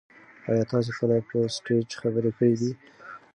ایا 0.49 0.63
تاسي 0.71 0.91
کله 0.99 1.17
په 1.29 1.37
سټیج 1.55 1.87
خبرې 2.01 2.31
کړي 2.37 2.53
دي؟ 2.61 2.71